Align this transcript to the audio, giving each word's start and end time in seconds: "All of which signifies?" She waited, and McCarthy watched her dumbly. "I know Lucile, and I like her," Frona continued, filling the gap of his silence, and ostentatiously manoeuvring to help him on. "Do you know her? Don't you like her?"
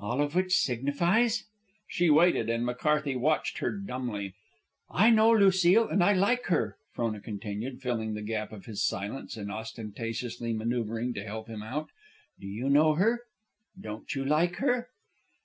"All 0.00 0.20
of 0.20 0.34
which 0.34 0.56
signifies?" 0.58 1.44
She 1.86 2.10
waited, 2.10 2.50
and 2.50 2.66
McCarthy 2.66 3.14
watched 3.14 3.58
her 3.58 3.70
dumbly. 3.70 4.34
"I 4.90 5.10
know 5.10 5.30
Lucile, 5.32 5.86
and 5.86 6.02
I 6.02 6.12
like 6.12 6.46
her," 6.46 6.76
Frona 6.92 7.20
continued, 7.20 7.80
filling 7.80 8.14
the 8.14 8.22
gap 8.22 8.50
of 8.50 8.64
his 8.66 8.82
silence, 8.84 9.36
and 9.36 9.48
ostentatiously 9.48 10.52
manoeuvring 10.54 11.14
to 11.14 11.22
help 11.24 11.46
him 11.46 11.62
on. 11.62 11.86
"Do 12.40 12.48
you 12.48 12.68
know 12.68 12.94
her? 12.94 13.20
Don't 13.80 14.12
you 14.12 14.24
like 14.24 14.56
her?" 14.56 14.88